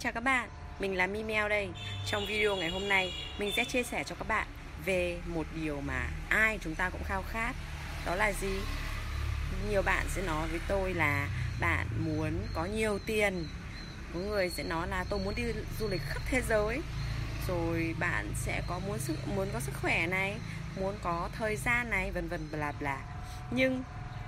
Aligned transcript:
chào 0.00 0.12
các 0.12 0.24
bạn, 0.24 0.48
mình 0.78 0.96
là 0.96 1.06
Mimeo 1.06 1.48
đây. 1.48 1.68
Trong 2.06 2.26
video 2.26 2.56
ngày 2.56 2.68
hôm 2.68 2.88
nay, 2.88 3.12
mình 3.38 3.52
sẽ 3.56 3.64
chia 3.64 3.82
sẻ 3.82 4.04
cho 4.04 4.14
các 4.14 4.28
bạn 4.28 4.46
về 4.84 5.18
một 5.26 5.46
điều 5.54 5.80
mà 5.80 6.08
ai 6.28 6.58
chúng 6.62 6.74
ta 6.74 6.90
cũng 6.90 7.04
khao 7.04 7.24
khát. 7.28 7.52
Đó 8.06 8.14
là 8.14 8.32
gì? 8.32 8.60
Nhiều 9.70 9.82
bạn 9.82 10.06
sẽ 10.08 10.22
nói 10.22 10.48
với 10.48 10.60
tôi 10.68 10.94
là 10.94 11.28
bạn 11.60 11.86
muốn 11.98 12.32
có 12.54 12.64
nhiều 12.64 12.98
tiền. 13.06 13.46
Có 14.14 14.20
người 14.20 14.50
sẽ 14.50 14.62
nói 14.62 14.88
là 14.88 15.04
tôi 15.08 15.18
muốn 15.18 15.34
đi 15.34 15.42
du 15.78 15.88
lịch 15.88 16.02
khắp 16.08 16.22
thế 16.26 16.42
giới. 16.48 16.80
Rồi 17.48 17.94
bạn 17.98 18.32
sẽ 18.34 18.62
có 18.66 18.78
muốn 18.78 18.98
sức 18.98 19.28
muốn 19.28 19.48
có 19.52 19.60
sức 19.60 19.72
khỏe 19.82 20.06
này 20.06 20.36
Muốn 20.80 20.94
có 21.02 21.28
thời 21.32 21.56
gian 21.56 21.90
này, 21.90 22.10
vân 22.10 22.28
vân 22.28 22.40
bla 22.52 22.72
bla. 22.72 22.98
Nhưng 23.50 23.82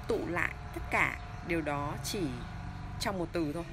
tụ 0.09 0.21
lại 0.29 0.53
tất 0.75 0.81
cả 0.91 1.19
điều 1.47 1.61
đó 1.61 1.95
chỉ 2.05 2.23
trong 3.01 3.19
một 3.19 3.29
từ 3.33 3.53
thôi 3.55 3.65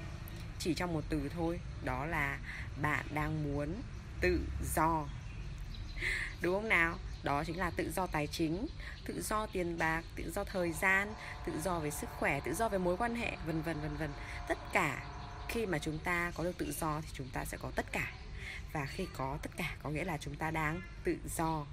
chỉ 0.60 0.74
trong 0.74 0.94
một 0.94 1.04
từ 1.10 1.30
thôi, 1.36 1.60
đó 1.84 2.06
là 2.06 2.40
bạn 2.82 3.06
đang 3.14 3.44
muốn 3.44 3.82
tự 4.22 4.40
do. 4.76 5.06
Đúng 6.42 6.54
không 6.56 6.70
nào? 6.70 6.98
Đó 7.24 7.44
chính 7.44 7.58
là 7.58 7.70
tự 7.70 7.92
do 7.92 8.08
tài 8.08 8.28
chính, 8.28 8.68
tự 9.06 9.22
do 9.22 9.46
tiền 9.46 9.78
bạc, 9.78 10.04
tự 10.16 10.32
do 10.32 10.44
thời 10.44 10.72
gian, 10.72 11.14
tự 11.46 11.54
do 11.62 11.80
về 11.80 11.92
sức 11.92 12.10
khỏe, 12.20 12.40
tự 12.40 12.54
do 12.54 12.70
về 12.70 12.78
mối 12.78 12.98
quan 12.98 13.16
hệ, 13.16 13.38
vân 13.46 13.62
vân 13.62 13.82
vân 13.82 13.98
vân. 13.98 14.10
Tất 14.48 14.58
cả, 14.74 15.04
khi 15.48 15.66
mà 15.66 15.80
chúng 15.80 16.00
ta 16.00 16.32
có 16.36 16.44
được 16.44 16.58
tự 16.58 16.74
do 16.80 17.02
thì 17.02 17.08
chúng 17.14 17.30
ta 17.34 17.46
sẽ 17.46 17.58
có 17.58 17.72
tất 17.76 17.92
cả. 17.92 18.12
Và 18.74 18.86
khi 18.86 19.08
có 19.18 19.38
tất 19.42 19.50
cả, 19.58 19.76
có 19.84 19.90
nghĩa 19.90 20.04
là 20.04 20.18
chúng 20.18 20.36
ta 20.36 20.52
đang 20.52 20.82
tự 21.04 21.18
do. 21.38 21.66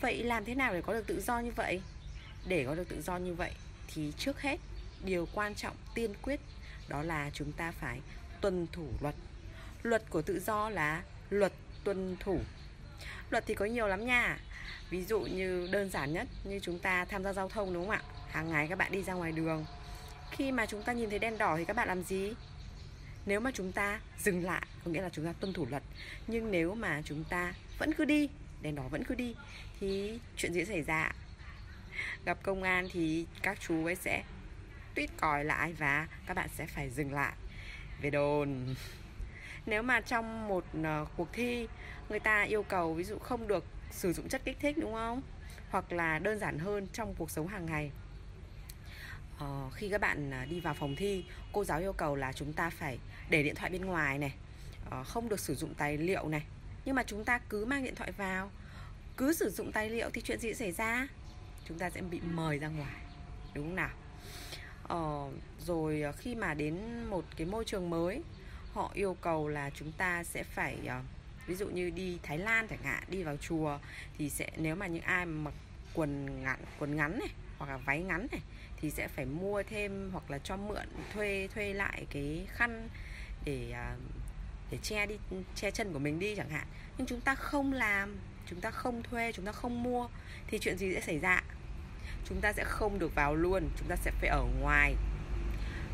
Vậy 0.00 0.24
làm 0.24 0.44
thế 0.44 0.54
nào 0.54 0.72
để 0.72 0.82
có 0.82 0.92
được 0.92 1.06
tự 1.06 1.20
do 1.20 1.38
như 1.38 1.50
vậy? 1.56 1.82
Để 2.46 2.64
có 2.66 2.74
được 2.74 2.88
tự 2.88 3.02
do 3.02 3.16
như 3.16 3.34
vậy 3.34 3.52
thì 3.94 4.12
trước 4.18 4.40
hết, 4.40 4.60
điều 5.04 5.28
quan 5.34 5.54
trọng 5.54 5.76
tiên 5.94 6.14
quyết 6.22 6.40
đó 6.88 7.02
là 7.02 7.30
chúng 7.32 7.52
ta 7.52 7.72
phải 7.72 8.00
tuân 8.40 8.66
thủ 8.72 8.88
luật. 9.00 9.14
Luật 9.82 10.02
của 10.10 10.22
tự 10.22 10.40
do 10.40 10.70
là 10.70 11.02
luật 11.30 11.52
tuân 11.84 12.16
thủ. 12.20 12.40
Luật 13.30 13.44
thì 13.46 13.54
có 13.54 13.64
nhiều 13.64 13.86
lắm 13.86 14.06
nha. 14.06 14.38
Ví 14.90 15.04
dụ 15.04 15.20
như 15.20 15.68
đơn 15.72 15.90
giản 15.90 16.12
nhất, 16.12 16.28
như 16.44 16.60
chúng 16.62 16.78
ta 16.78 17.04
tham 17.04 17.24
gia 17.24 17.32
giao 17.32 17.48
thông, 17.48 17.74
đúng 17.74 17.82
không 17.86 17.90
ạ? 17.90 18.02
Hàng 18.30 18.50
ngày 18.50 18.66
các 18.68 18.78
bạn 18.78 18.92
đi 18.92 19.02
ra 19.02 19.12
ngoài 19.12 19.32
đường. 19.32 19.66
Khi 20.30 20.52
mà 20.52 20.66
chúng 20.66 20.82
ta 20.82 20.92
nhìn 20.92 21.10
thấy 21.10 21.18
đèn 21.18 21.38
đỏ 21.38 21.56
thì 21.56 21.64
các 21.64 21.76
bạn 21.76 21.88
làm 21.88 22.02
gì? 22.02 22.32
Nếu 23.26 23.40
mà 23.40 23.50
chúng 23.54 23.72
ta 23.72 24.00
dừng 24.18 24.44
lại, 24.44 24.66
có 24.84 24.90
nghĩa 24.90 25.02
là 25.02 25.08
chúng 25.12 25.24
ta 25.24 25.32
tuân 25.40 25.52
thủ 25.52 25.66
luật. 25.70 25.82
Nhưng 26.26 26.50
nếu 26.50 26.74
mà 26.74 27.02
chúng 27.04 27.24
ta 27.24 27.54
vẫn 27.78 27.92
cứ 27.94 28.04
đi, 28.04 28.28
đèn 28.62 28.74
đỏ 28.74 28.82
vẫn 28.88 29.04
cứ 29.04 29.14
đi, 29.14 29.34
thì 29.80 30.18
chuyện 30.36 30.52
gì 30.52 30.64
xảy 30.64 30.82
ra 30.82 31.12
gặp 32.24 32.38
công 32.42 32.62
an 32.62 32.88
thì 32.92 33.26
các 33.42 33.58
chú 33.60 33.84
ấy 33.84 33.94
sẽ 33.94 34.22
tuyết 34.94 35.10
còi 35.20 35.44
lại 35.44 35.72
và 35.72 36.08
các 36.26 36.34
bạn 36.34 36.48
sẽ 36.54 36.66
phải 36.66 36.90
dừng 36.90 37.12
lại. 37.12 37.32
Về 38.00 38.10
đồn. 38.10 38.74
Nếu 39.66 39.82
mà 39.82 40.00
trong 40.00 40.48
một 40.48 40.64
uh, 40.80 41.08
cuộc 41.16 41.28
thi 41.32 41.68
người 42.08 42.20
ta 42.20 42.42
yêu 42.42 42.62
cầu 42.62 42.94
ví 42.94 43.04
dụ 43.04 43.18
không 43.18 43.48
được 43.48 43.64
sử 43.90 44.12
dụng 44.12 44.28
chất 44.28 44.44
kích 44.44 44.56
thích 44.60 44.76
đúng 44.78 44.92
không? 44.92 45.22
Hoặc 45.70 45.92
là 45.92 46.18
đơn 46.18 46.38
giản 46.38 46.58
hơn 46.58 46.86
trong 46.92 47.14
cuộc 47.18 47.30
sống 47.30 47.48
hàng 47.48 47.66
ngày. 47.66 47.90
Uh, 49.44 49.72
khi 49.74 49.88
các 49.88 50.00
bạn 50.00 50.30
uh, 50.42 50.50
đi 50.50 50.60
vào 50.60 50.74
phòng 50.74 50.96
thi 50.96 51.24
cô 51.52 51.64
giáo 51.64 51.78
yêu 51.78 51.92
cầu 51.92 52.16
là 52.16 52.32
chúng 52.32 52.52
ta 52.52 52.70
phải 52.70 52.98
để 53.30 53.42
điện 53.42 53.54
thoại 53.54 53.70
bên 53.70 53.84
ngoài 53.84 54.18
này 54.18 54.34
uh, 55.00 55.06
không 55.06 55.28
được 55.28 55.40
sử 55.40 55.54
dụng 55.54 55.74
tài 55.74 55.98
liệu 55.98 56.28
này. 56.28 56.42
Nhưng 56.84 56.94
mà 56.94 57.02
chúng 57.02 57.24
ta 57.24 57.38
cứ 57.48 57.64
mang 57.64 57.84
điện 57.84 57.94
thoại 57.94 58.12
vào 58.12 58.50
cứ 59.16 59.32
sử 59.32 59.50
dụng 59.50 59.72
tài 59.72 59.90
liệu 59.90 60.10
thì 60.10 60.20
chuyện 60.20 60.38
gì 60.38 60.54
xảy 60.54 60.72
ra? 60.72 61.08
Chúng 61.64 61.78
ta 61.78 61.90
sẽ 61.90 62.00
bị 62.00 62.20
mời 62.20 62.58
ra 62.58 62.68
ngoài. 62.68 62.94
Đúng 63.54 63.64
không 63.64 63.76
nào? 63.76 63.90
Ờ, 64.88 65.28
rồi 65.66 66.02
ờ, 66.02 66.12
khi 66.12 66.34
mà 66.34 66.54
đến 66.54 67.04
một 67.10 67.24
cái 67.36 67.46
môi 67.46 67.64
trường 67.64 67.90
mới 67.90 68.22
họ 68.72 68.90
yêu 68.94 69.16
cầu 69.20 69.48
là 69.48 69.70
chúng 69.70 69.92
ta 69.92 70.24
sẽ 70.24 70.42
phải 70.42 70.78
uh, 70.84 71.04
ví 71.46 71.54
dụ 71.54 71.66
như 71.66 71.90
đi 71.90 72.18
Thái 72.22 72.38
Lan 72.38 72.68
chẳng 72.68 72.82
hạn 72.82 73.02
đi 73.08 73.22
vào 73.22 73.36
chùa 73.36 73.78
thì 74.18 74.30
sẽ 74.30 74.50
nếu 74.56 74.76
mà 74.76 74.86
những 74.86 75.02
ai 75.02 75.26
mặc 75.26 75.54
quần 75.94 76.42
ngắn 76.42 76.58
quần 76.78 76.96
ngắn 76.96 77.18
này 77.18 77.28
hoặc 77.58 77.70
là 77.70 77.76
váy 77.76 78.02
ngắn 78.02 78.26
này 78.30 78.40
thì 78.80 78.90
sẽ 78.90 79.08
phải 79.08 79.24
mua 79.24 79.62
thêm 79.62 80.10
hoặc 80.12 80.30
là 80.30 80.38
cho 80.38 80.56
mượn 80.56 80.86
thuê 81.14 81.48
thuê 81.54 81.72
lại 81.72 82.06
cái 82.10 82.46
khăn 82.48 82.88
để 83.44 83.74
uh, 83.94 84.00
để 84.70 84.78
che 84.82 85.06
đi 85.06 85.14
che 85.54 85.70
chân 85.70 85.92
của 85.92 85.98
mình 85.98 86.18
đi 86.18 86.36
chẳng 86.36 86.50
hạn. 86.50 86.66
Nhưng 86.98 87.06
chúng 87.06 87.20
ta 87.20 87.34
không 87.34 87.72
làm 87.72 88.16
chúng 88.46 88.60
ta 88.60 88.70
không 88.70 89.02
thuê 89.02 89.32
chúng 89.32 89.44
ta 89.44 89.52
không 89.52 89.82
mua 89.82 90.08
thì 90.46 90.58
chuyện 90.58 90.78
gì 90.78 90.94
sẽ 90.94 91.00
xảy 91.00 91.18
ra 91.18 91.42
chúng 92.28 92.40
ta 92.40 92.52
sẽ 92.52 92.64
không 92.64 92.98
được 92.98 93.14
vào 93.14 93.34
luôn 93.34 93.70
chúng 93.78 93.88
ta 93.88 93.96
sẽ 93.96 94.10
phải 94.20 94.28
ở 94.28 94.44
ngoài. 94.60 94.94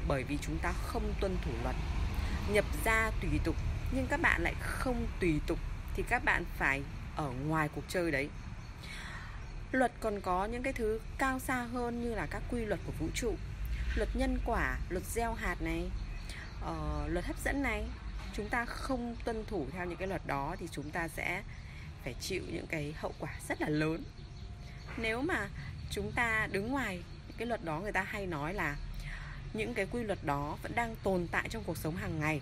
Bởi 0.09 0.22
vì 0.22 0.39
chúng 0.43 0.59
ta 0.59 0.72
không 0.72 1.15
tuân 1.21 1.37
thủ 1.45 1.50
luật 1.62 1.77
nhập 2.53 2.65
ra 2.84 3.11
tùy 3.21 3.41
tục 3.45 3.56
nhưng 3.93 4.06
các 4.06 4.21
bạn 4.21 4.43
lại 4.43 4.55
không 4.61 5.06
tùy 5.21 5.41
tục 5.47 5.59
thì 5.95 6.03
các 6.09 6.25
bạn 6.25 6.45
phải 6.59 6.83
ở 7.17 7.31
ngoài 7.47 7.69
cuộc 7.75 7.84
chơi 7.89 8.11
đấy. 8.11 8.28
Luật 9.72 9.93
còn 10.00 10.21
có 10.21 10.45
những 10.45 10.62
cái 10.62 10.72
thứ 10.72 11.00
cao 11.19 11.39
xa 11.39 11.62
hơn 11.62 12.03
như 12.03 12.15
là 12.15 12.27
các 12.27 12.43
quy 12.51 12.65
luật 12.65 12.81
của 12.87 12.93
vũ 12.99 13.09
trụ. 13.15 13.34
Luật 13.97 14.09
nhân 14.15 14.39
quả 14.47 14.78
luật 14.89 15.05
gieo 15.05 15.34
hạt 15.34 15.62
này 15.62 15.91
uh, 16.62 17.09
luật 17.09 17.25
hấp 17.25 17.37
dẫn 17.45 17.62
này 17.62 17.84
chúng 18.37 18.49
ta 18.49 18.65
không 18.65 19.16
tuân 19.25 19.45
thủ 19.47 19.66
theo 19.72 19.87
những 19.87 19.99
cái 19.99 20.09
luật 20.09 20.27
đó 20.27 20.56
thì 20.59 20.69
chúng 20.71 20.91
ta 20.91 21.09
sẽ 21.09 21.43
phải 22.05 22.15
chịu 22.21 22.43
những 22.53 22.66
cái 22.66 22.95
hậu 22.97 23.12
quả 23.19 23.34
rất 23.49 23.61
là 23.61 23.69
lớn. 23.69 24.05
Nếu 24.97 25.22
mà 25.22 25.49
chúng 25.94 26.12
ta 26.12 26.49
đứng 26.53 26.71
ngoài 26.71 27.03
cái 27.37 27.47
luật 27.47 27.65
đó 27.65 27.81
người 27.81 27.93
ta 27.93 28.03
hay 28.03 28.27
nói 28.27 28.55
là 28.55 28.77
những 29.53 29.75
cái 29.75 29.87
quy 29.91 30.03
luật 30.03 30.19
đó 30.25 30.59
vẫn 30.62 30.72
đang 30.75 30.97
tồn 31.03 31.27
tại 31.31 31.49
trong 31.49 31.65
cuộc 31.65 31.77
sống 31.77 31.97
hàng 31.97 32.21
ngày. 32.21 32.41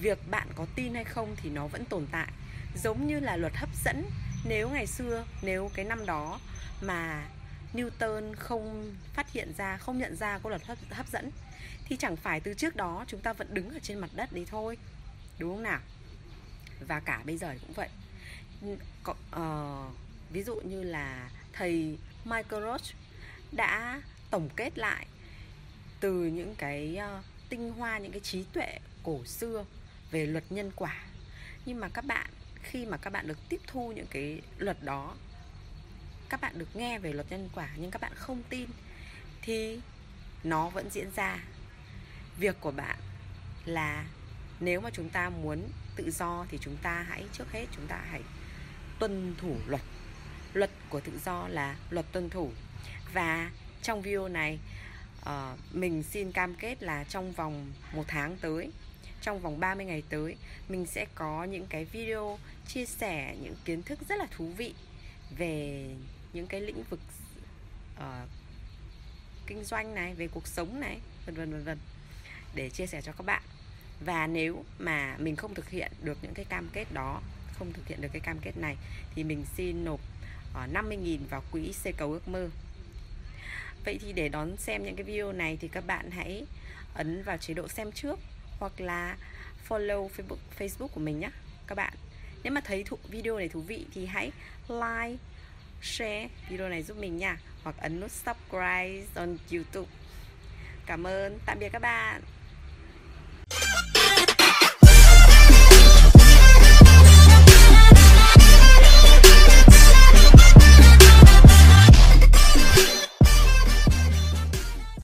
Việc 0.00 0.18
bạn 0.30 0.48
có 0.56 0.66
tin 0.76 0.94
hay 0.94 1.04
không 1.04 1.36
thì 1.36 1.50
nó 1.50 1.66
vẫn 1.66 1.84
tồn 1.84 2.06
tại. 2.10 2.28
Giống 2.82 3.06
như 3.06 3.20
là 3.20 3.36
luật 3.36 3.52
hấp 3.56 3.68
dẫn 3.84 4.04
nếu 4.44 4.68
ngày 4.68 4.86
xưa 4.86 5.24
nếu 5.42 5.70
cái 5.74 5.84
năm 5.84 6.06
đó 6.06 6.40
mà 6.82 7.28
Newton 7.74 8.34
không 8.34 8.94
phát 9.14 9.32
hiện 9.32 9.52
ra 9.58 9.76
không 9.76 9.98
nhận 9.98 10.16
ra 10.16 10.38
có 10.38 10.50
luật 10.50 10.66
hấp, 10.66 10.78
hấp 10.90 11.08
dẫn 11.08 11.30
thì 11.84 11.96
chẳng 11.96 12.16
phải 12.16 12.40
từ 12.40 12.54
trước 12.54 12.76
đó 12.76 13.04
chúng 13.08 13.20
ta 13.20 13.32
vẫn 13.32 13.54
đứng 13.54 13.70
ở 13.70 13.78
trên 13.82 13.98
mặt 13.98 14.10
đất 14.14 14.32
đấy 14.32 14.46
thôi. 14.50 14.78
Đúng 15.38 15.54
không 15.54 15.62
nào? 15.62 15.80
Và 16.88 17.00
cả 17.00 17.22
bây 17.24 17.36
giờ 17.36 17.54
cũng 17.60 17.72
vậy. 17.72 17.88
Có, 19.02 19.14
uh, 19.36 19.96
ví 20.30 20.42
dụ 20.42 20.54
như 20.54 20.82
là 20.82 21.30
thầy 21.56 21.98
Michael 22.24 22.62
Roach 22.62 22.94
đã 23.52 24.02
tổng 24.30 24.48
kết 24.56 24.78
lại 24.78 25.06
từ 26.00 26.12
những 26.12 26.54
cái 26.58 26.98
uh, 27.18 27.24
tinh 27.48 27.72
hoa 27.72 27.98
những 27.98 28.12
cái 28.12 28.20
trí 28.20 28.44
tuệ 28.52 28.78
cổ 29.02 29.24
xưa 29.24 29.64
về 30.10 30.26
luật 30.26 30.44
nhân 30.50 30.70
quả. 30.76 31.04
Nhưng 31.66 31.80
mà 31.80 31.88
các 31.88 32.04
bạn 32.04 32.30
khi 32.62 32.86
mà 32.86 32.96
các 32.96 33.10
bạn 33.12 33.28
được 33.28 33.38
tiếp 33.48 33.60
thu 33.66 33.92
những 33.92 34.06
cái 34.10 34.40
luật 34.58 34.84
đó 34.84 35.14
các 36.28 36.40
bạn 36.40 36.58
được 36.58 36.76
nghe 36.76 36.98
về 36.98 37.12
luật 37.12 37.30
nhân 37.30 37.48
quả 37.54 37.68
nhưng 37.76 37.90
các 37.90 38.00
bạn 38.00 38.12
không 38.14 38.42
tin 38.48 38.68
thì 39.42 39.80
nó 40.44 40.68
vẫn 40.68 40.88
diễn 40.90 41.10
ra. 41.16 41.38
Việc 42.38 42.56
của 42.60 42.70
bạn 42.70 42.98
là 43.64 44.04
nếu 44.60 44.80
mà 44.80 44.90
chúng 44.92 45.10
ta 45.10 45.30
muốn 45.30 45.68
tự 45.96 46.10
do 46.10 46.46
thì 46.50 46.58
chúng 46.60 46.76
ta 46.76 47.06
hãy 47.08 47.24
trước 47.32 47.52
hết 47.52 47.66
chúng 47.72 47.86
ta 47.86 48.04
hãy 48.10 48.22
tuân 48.98 49.34
thủ 49.38 49.56
luật 49.66 49.82
luật 50.54 50.70
của 50.88 51.00
tự 51.00 51.12
do 51.24 51.48
là 51.48 51.76
luật 51.90 52.06
tuân 52.12 52.30
thủ. 52.30 52.50
Và 53.12 53.50
trong 53.82 54.02
video 54.02 54.28
này 54.28 54.58
uh, 55.20 55.58
mình 55.72 56.02
xin 56.02 56.32
cam 56.32 56.54
kết 56.54 56.82
là 56.82 57.04
trong 57.04 57.32
vòng 57.32 57.72
một 57.92 58.04
tháng 58.08 58.36
tới 58.36 58.70
trong 59.24 59.40
vòng 59.40 59.60
30 59.60 59.86
ngày 59.86 60.02
tới 60.08 60.36
mình 60.68 60.86
sẽ 60.86 61.06
có 61.14 61.44
những 61.44 61.66
cái 61.66 61.84
video 61.84 62.38
chia 62.68 62.86
sẻ 62.86 63.36
những 63.42 63.54
kiến 63.64 63.82
thức 63.82 63.98
rất 64.08 64.18
là 64.18 64.26
thú 64.30 64.46
vị 64.56 64.74
về 65.38 65.86
những 66.32 66.46
cái 66.46 66.60
lĩnh 66.60 66.82
vực 66.90 67.00
uh, 67.96 68.28
kinh 69.46 69.64
doanh 69.64 69.94
này 69.94 70.14
về 70.14 70.28
cuộc 70.28 70.46
sống 70.46 70.80
này 70.80 70.98
vân 71.26 71.34
vân 71.34 71.52
vân 71.52 71.64
vân 71.64 71.78
để 72.54 72.70
chia 72.70 72.86
sẻ 72.86 73.00
cho 73.02 73.12
các 73.12 73.26
bạn. 73.26 73.42
Và 74.00 74.26
nếu 74.26 74.64
mà 74.78 75.16
mình 75.18 75.36
không 75.36 75.54
thực 75.54 75.70
hiện 75.70 75.92
được 76.02 76.18
những 76.22 76.34
cái 76.34 76.44
cam 76.44 76.68
kết 76.72 76.92
đó 76.92 77.22
không 77.58 77.72
thực 77.72 77.86
hiện 77.86 78.00
được 78.00 78.08
cái 78.12 78.20
cam 78.20 78.38
kết 78.38 78.56
này 78.56 78.76
thì 79.14 79.24
mình 79.24 79.44
xin 79.56 79.84
nộp 79.84 80.00
Ờ, 80.54 80.66
50.000 80.66 81.18
vào 81.30 81.42
quỹ 81.52 81.72
xây 81.72 81.92
cầu 81.92 82.12
ước 82.12 82.28
mơ 82.28 82.48
Vậy 83.84 83.98
thì 84.02 84.12
để 84.12 84.28
đón 84.28 84.56
xem 84.56 84.84
những 84.84 84.96
cái 84.96 85.04
video 85.04 85.32
này 85.32 85.58
thì 85.60 85.68
các 85.68 85.86
bạn 85.86 86.10
hãy 86.10 86.44
ấn 86.94 87.22
vào 87.22 87.36
chế 87.36 87.54
độ 87.54 87.68
xem 87.68 87.92
trước 87.92 88.18
hoặc 88.58 88.80
là 88.80 89.16
follow 89.68 90.08
Facebook 90.08 90.36
Facebook 90.58 90.88
của 90.88 91.00
mình 91.00 91.20
nhé 91.20 91.30
các 91.66 91.74
bạn. 91.74 91.94
Nếu 92.42 92.52
mà 92.52 92.60
thấy 92.60 92.84
thụ, 92.84 92.98
video 93.08 93.38
này 93.38 93.48
thú 93.48 93.60
vị 93.60 93.86
thì 93.94 94.06
hãy 94.06 94.32
like, 94.68 95.16
share 95.82 96.28
video 96.48 96.68
này 96.68 96.82
giúp 96.82 96.96
mình 96.96 97.16
nha 97.16 97.38
hoặc 97.62 97.76
ấn 97.78 98.00
nút 98.00 98.10
subscribe 98.10 99.04
on 99.14 99.36
YouTube. 99.52 99.90
Cảm 100.86 101.06
ơn, 101.06 101.38
tạm 101.46 101.58
biệt 101.58 101.68
các 101.72 101.82
bạn. 101.82 102.33